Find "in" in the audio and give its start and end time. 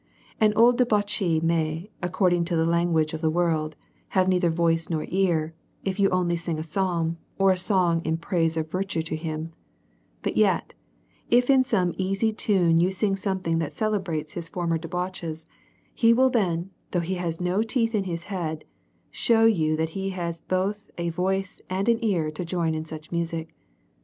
11.51-11.63, 17.93-18.05, 22.73-22.87